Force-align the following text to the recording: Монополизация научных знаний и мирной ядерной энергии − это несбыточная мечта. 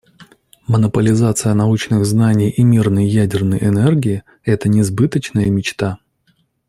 Монополизация 0.67 1.53
научных 1.53 2.05
знаний 2.07 2.49
и 2.49 2.63
мирной 2.63 3.05
ядерной 3.05 3.59
энергии 3.63 4.23
− 4.27 4.31
это 4.43 4.67
несбыточная 4.67 5.45
мечта. 5.51 5.99